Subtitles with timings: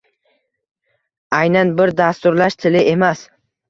[1.41, 3.29] Aynan bir dasturlash tili emas